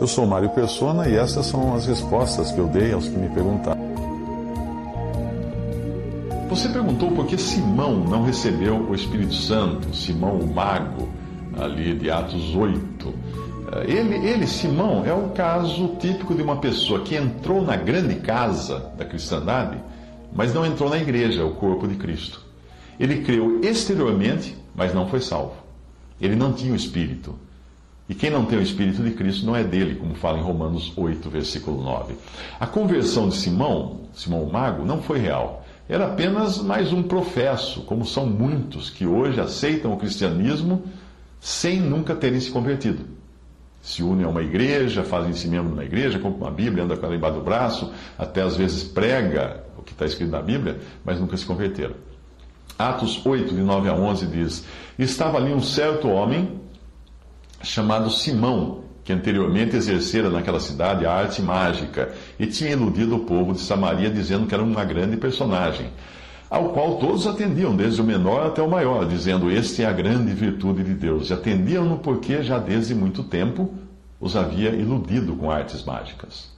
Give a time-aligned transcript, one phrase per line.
[0.00, 3.28] Eu sou Mário Persona e essas são as respostas que eu dei aos que me
[3.28, 3.78] perguntaram.
[6.48, 11.06] Você perguntou por que Simão não recebeu o Espírito Santo, Simão o mago,
[11.58, 13.14] ali de Atos 8.
[13.86, 18.90] Ele, ele, Simão, é o caso típico de uma pessoa que entrou na grande casa
[18.96, 19.78] da cristandade,
[20.34, 22.40] mas não entrou na igreja, o corpo de Cristo.
[22.98, 25.56] Ele creu exteriormente, mas não foi salvo.
[26.18, 27.34] Ele não tinha o Espírito.
[28.10, 30.92] E quem não tem o Espírito de Cristo não é dele, como fala em Romanos
[30.96, 32.16] 8, versículo 9.
[32.58, 35.64] A conversão de Simão, Simão o Mago, não foi real.
[35.88, 40.82] Era apenas mais um professo, como são muitos que hoje aceitam o cristianismo
[41.40, 43.04] sem nunca terem se convertido.
[43.80, 47.14] Se unem a uma igreja, fazem-se membro na igreja, compram uma Bíblia, anda com ela
[47.14, 51.36] embaixo do braço, até às vezes prega o que está escrito na Bíblia, mas nunca
[51.36, 51.94] se converteram.
[52.76, 54.64] Atos 8, de 9 a 11 diz:
[54.98, 56.58] Estava ali um certo homem
[57.62, 63.52] chamado Simão, que anteriormente exercera naquela cidade a arte mágica e tinha iludido o povo
[63.52, 65.90] de Samaria dizendo que era uma grande personagem,
[66.48, 70.32] ao qual todos atendiam, desde o menor até o maior, dizendo: Este é a grande
[70.32, 71.30] virtude de Deus.
[71.30, 73.72] E atendiam-no porque já desde muito tempo
[74.20, 76.50] os havia iludido com artes mágicas.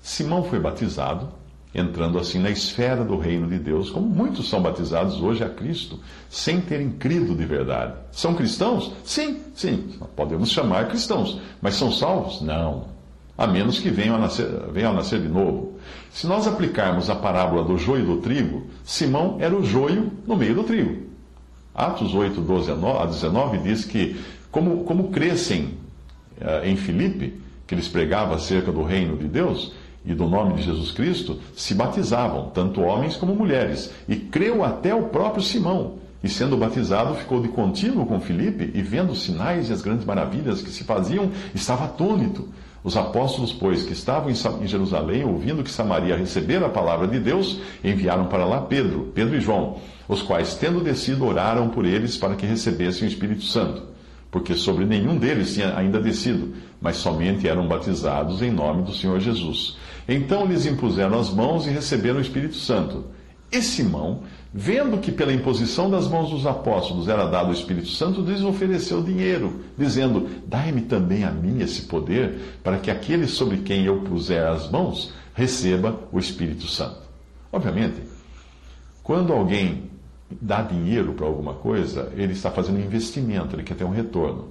[0.00, 1.28] Simão foi batizado
[1.74, 6.00] entrando assim na esfera do reino de Deus, como muitos são batizados hoje a Cristo,
[6.30, 7.94] sem terem crido de verdade.
[8.10, 8.92] São cristãos?
[9.04, 12.40] Sim, sim, podemos chamar cristãos, mas são salvos?
[12.40, 12.96] Não.
[13.36, 15.78] A menos que venham a nascer, venham a nascer de novo.
[16.10, 20.36] Se nós aplicarmos a parábola do joio e do trigo, Simão era o joio no
[20.36, 21.04] meio do trigo.
[21.74, 24.18] Atos 8, 12 a 19 diz que,
[24.50, 25.74] como, como crescem
[26.40, 29.74] uh, em Filipe, que eles pregavam acerca do reino de Deus,
[30.06, 34.94] e do nome de Jesus Cristo se batizavam, tanto homens como mulheres, e creu até
[34.94, 35.94] o próprio Simão.
[36.22, 40.06] E sendo batizado, ficou de contínuo com Filipe, e vendo os sinais e as grandes
[40.06, 42.48] maravilhas que se faziam, estava atônito.
[42.82, 47.60] Os apóstolos, pois, que estavam em Jerusalém, ouvindo que Samaria recebera a palavra de Deus,
[47.82, 49.78] enviaram para lá Pedro, Pedro e João,
[50.08, 53.82] os quais, tendo descido, oraram por eles para que recebessem o Espírito Santo,
[54.36, 59.18] porque sobre nenhum deles tinha ainda descido, mas somente eram batizados em nome do Senhor
[59.18, 59.78] Jesus.
[60.06, 63.06] Então lhes impuseram as mãos e receberam o Espírito Santo.
[63.50, 68.20] E Simão, vendo que pela imposição das mãos dos apóstolos era dado o Espírito Santo,
[68.20, 73.86] lhes ofereceu dinheiro, dizendo: Dai-me também a mim esse poder, para que aquele sobre quem
[73.86, 77.00] eu puser as mãos receba o Espírito Santo.
[77.50, 78.02] Obviamente,
[79.02, 79.84] quando alguém
[80.30, 84.48] dá dinheiro para alguma coisa, ele está fazendo um investimento, ele quer ter um retorno.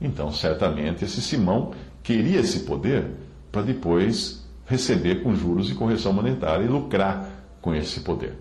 [0.00, 1.72] Então, certamente, esse Simão
[2.02, 3.06] queria esse poder
[3.52, 7.28] para depois receber com juros e correção monetária e lucrar
[7.60, 8.34] com esse poder.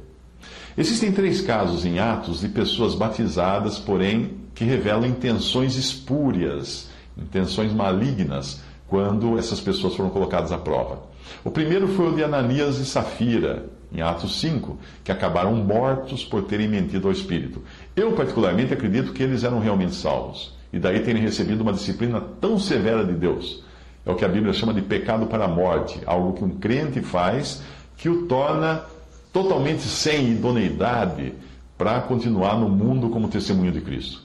[0.78, 8.62] Existem três casos em Atos de pessoas batizadas, porém, que revelam intenções espúrias, intenções malignas,
[8.88, 11.04] quando essas pessoas foram colocadas à prova.
[11.44, 16.44] O primeiro foi o de Ananias e Safira, em Atos 5, que acabaram mortos por
[16.44, 17.64] terem mentido ao Espírito.
[17.96, 22.60] Eu, particularmente, acredito que eles eram realmente salvos, e daí terem recebido uma disciplina tão
[22.60, 23.64] severa de Deus
[24.06, 27.02] é o que a Bíblia chama de pecado para a morte, algo que um crente
[27.02, 27.62] faz
[27.98, 28.84] que o torna
[29.32, 31.34] totalmente sem idoneidade
[31.78, 34.24] para continuar no mundo como testemunho de Cristo.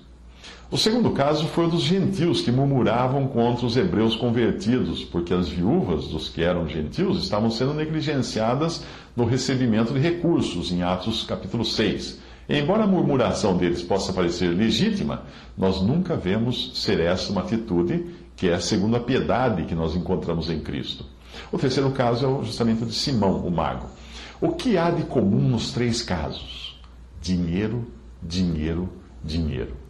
[0.70, 5.48] O segundo caso foi o dos gentios que murmuravam contra os hebreus convertidos, porque as
[5.48, 8.84] viúvas dos que eram gentios estavam sendo negligenciadas
[9.14, 12.18] no recebimento de recursos, em Atos capítulo 6.
[12.48, 15.22] E embora a murmuração deles possa parecer legítima,
[15.56, 18.04] nós nunca vemos ser essa uma atitude
[18.34, 21.06] que é segundo a piedade que nós encontramos em Cristo.
[21.52, 23.86] O terceiro caso é justamente o de Simão, o mago.
[24.40, 26.78] O que há de comum nos três casos?
[27.20, 27.86] Dinheiro,
[28.22, 28.88] dinheiro,
[29.22, 29.83] dinheiro.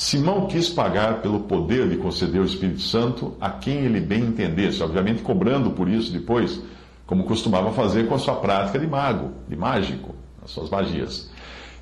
[0.00, 4.82] Simão quis pagar pelo poder de conceder o Espírito Santo a quem ele bem entendesse,
[4.82, 6.58] obviamente cobrando por isso depois,
[7.06, 11.30] como costumava fazer com a sua prática de mago, de mágico, as suas magias.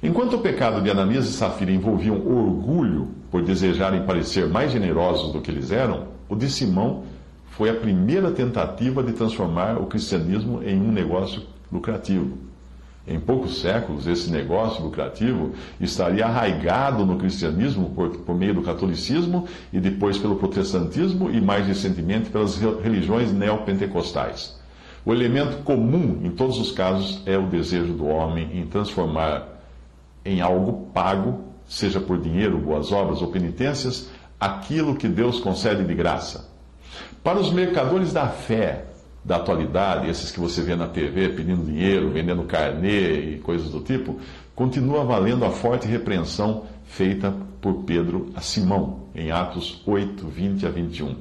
[0.02, 5.40] Enquanto o pecado de Ananias e Safira envolviam orgulho por desejarem parecer mais generosos do
[5.40, 7.04] que eles eram, o de Simão
[7.50, 12.47] foi a primeira tentativa de transformar o cristianismo em um negócio lucrativo.
[13.08, 19.46] Em poucos séculos, esse negócio lucrativo estaria arraigado no cristianismo por, por meio do catolicismo
[19.72, 24.58] e depois pelo protestantismo e mais recentemente pelas religiões neopentecostais.
[25.06, 29.58] O elemento comum em todos os casos é o desejo do homem em transformar
[30.22, 35.94] em algo pago, seja por dinheiro, boas obras ou penitências, aquilo que Deus concede de
[35.94, 36.50] graça.
[37.24, 38.84] Para os mercadores da fé
[39.28, 43.82] da atualidade, esses que você vê na TV pedindo dinheiro, vendendo carnê e coisas do
[43.82, 44.18] tipo,
[44.54, 50.70] continua valendo a forte repreensão feita por Pedro a Simão, em Atos 8, 20 a
[50.70, 51.14] 21.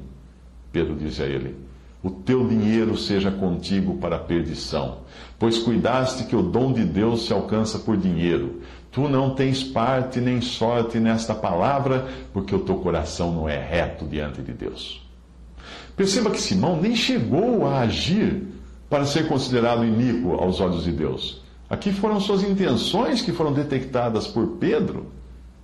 [0.71, 1.57] Pedro disse a ele:
[2.01, 4.99] O teu dinheiro seja contigo para a perdição,
[5.37, 8.61] pois cuidaste que o dom de Deus se alcança por dinheiro.
[8.89, 14.05] Tu não tens parte nem sorte nesta palavra, porque o teu coração não é reto
[14.05, 15.06] diante de Deus.
[15.95, 18.43] Perceba que Simão nem chegou a agir
[18.89, 21.41] para ser considerado iníquo aos olhos de Deus.
[21.69, 25.07] Aqui foram suas intenções que foram detectadas por Pedro,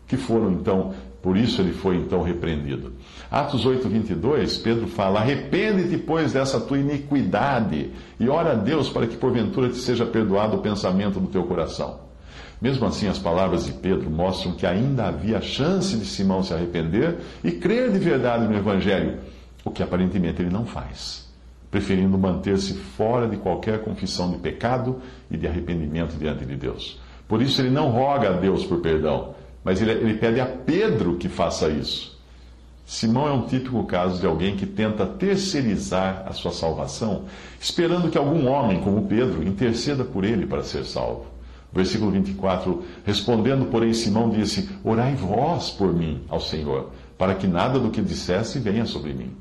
[0.08, 2.94] que foram então, por isso ele foi então repreendido.
[3.32, 9.08] Atos 8, 22, Pedro fala: Arrepende-te, pois, dessa tua iniquidade, e ora a Deus para
[9.08, 12.00] que porventura te seja perdoado o pensamento do teu coração.
[12.62, 17.18] Mesmo assim, as palavras de Pedro mostram que ainda havia chance de Simão se arrepender
[17.44, 19.20] e crer de verdade no Evangelho,
[19.64, 21.28] o que aparentemente ele não faz,
[21.72, 25.02] preferindo manter-se fora de qualquer confissão de pecado
[25.32, 27.00] e de arrependimento diante de Deus.
[27.28, 29.34] Por isso, ele não roga a Deus por perdão,
[29.64, 32.14] mas ele, ele pede a Pedro que faça isso.
[32.86, 37.24] Simão é um típico caso de alguém que tenta terceirizar a sua salvação,
[37.60, 41.26] esperando que algum homem, como Pedro, interceda por ele para ser salvo.
[41.72, 47.80] Versículo 24: Respondendo, porém, Simão disse: Orai vós por mim ao Senhor, para que nada
[47.80, 49.32] do que dissesse venha sobre mim.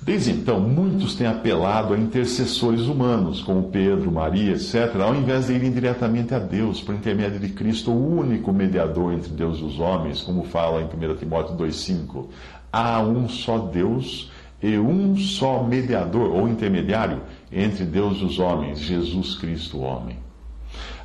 [0.00, 5.54] Desde então, muitos têm apelado a intercessores humanos, como Pedro, Maria, etc., ao invés de
[5.54, 9.78] irem diretamente a Deus, por intermédio de Cristo, o único mediador entre Deus e os
[9.80, 12.26] homens, como fala em 1 Timóteo 2,5.
[12.72, 14.30] Há um só Deus
[14.62, 20.16] e um só mediador ou intermediário entre Deus e os homens, Jesus Cristo, o homem.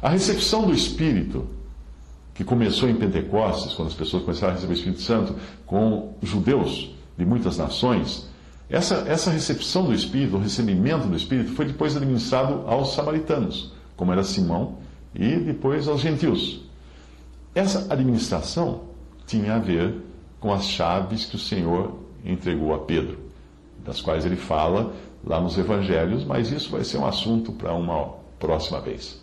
[0.01, 1.47] A recepção do Espírito,
[2.33, 5.35] que começou em Pentecostes, quando as pessoas começaram a receber o Espírito Santo,
[5.65, 8.27] com judeus de muitas nações,
[8.69, 14.11] essa, essa recepção do Espírito, o recebimento do Espírito, foi depois administrado aos samaritanos, como
[14.11, 14.77] era Simão,
[15.13, 16.61] e depois aos gentios.
[17.53, 18.81] Essa administração
[19.27, 19.95] tinha a ver
[20.39, 23.19] com as chaves que o Senhor entregou a Pedro,
[23.83, 24.93] das quais ele fala
[25.23, 29.22] lá nos evangelhos, mas isso vai ser um assunto para uma próxima vez.